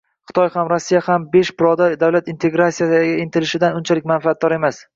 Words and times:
Xitoy 0.29 0.47
ham, 0.53 0.69
Rossiya 0.71 1.01
ham 1.07 1.27
besh 1.35 1.51
birodar 1.59 1.93
davlatning 2.05 2.35
integratsiyaga 2.37 3.05
intilishidan 3.27 3.81
unchalik 3.83 4.13
manfaatdor 4.17 4.61
emas. 4.61 4.83